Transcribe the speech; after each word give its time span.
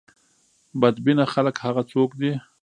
بد 0.81 0.95
بینه 1.05 1.25
خلک 1.33 1.55
هغه 1.65 1.81
څوک 1.91 2.09
دي. 2.19 2.31